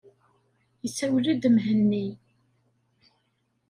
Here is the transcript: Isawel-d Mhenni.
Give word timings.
Isawel-d 0.87 1.43
Mhenni. 1.55 2.07